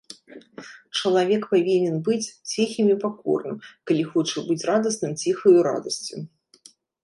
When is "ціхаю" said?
5.23-5.57